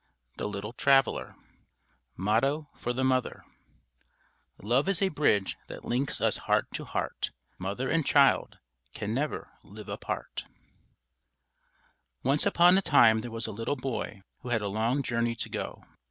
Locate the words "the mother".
2.91-3.45